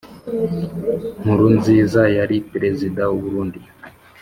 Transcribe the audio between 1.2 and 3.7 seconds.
nkurunziza yari perezida w’uburundi